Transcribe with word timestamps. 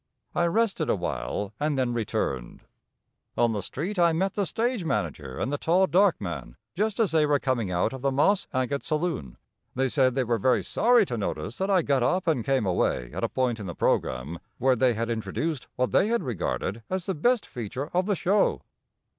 I 0.33 0.45
rested 0.47 0.89
awhile 0.89 1.53
and 1.59 1.77
then 1.77 1.93
returned. 1.93 2.61
On 3.37 3.51
the 3.53 3.61
street 3.61 3.99
I 3.99 4.13
met 4.13 4.33
the 4.33 4.47
stage 4.47 4.83
manager 4.83 5.37
and 5.37 5.53
the 5.53 5.59
tall, 5.59 5.85
dark 5.85 6.19
man 6.19 6.55
just 6.73 6.99
as 6.99 7.11
they 7.11 7.27
were 7.27 7.37
coming 7.37 7.69
out 7.69 7.93
of 7.93 8.01
the 8.01 8.11
Moss 8.11 8.47
Agate 8.51 8.81
saloon. 8.81 9.37
They 9.75 9.89
said 9.89 10.15
they 10.15 10.23
were 10.23 10.39
very 10.39 10.63
sorry 10.63 11.05
to 11.05 11.19
notice 11.19 11.59
that 11.59 11.69
I 11.69 11.83
got 11.83 12.01
up 12.01 12.25
and 12.25 12.43
came 12.43 12.65
away 12.65 13.11
at 13.13 13.23
a 13.23 13.29
point 13.29 13.59
in 13.59 13.67
the 13.67 13.75
programme 13.75 14.39
where 14.57 14.75
they 14.75 14.95
had 14.95 15.11
introduced 15.11 15.67
what 15.75 15.91
they 15.91 16.07
had 16.07 16.23
regarded 16.23 16.81
as 16.89 17.05
the 17.05 17.13
best 17.13 17.45
feature 17.45 17.91
of 17.93 18.07
the 18.07 18.15
show. 18.15 18.63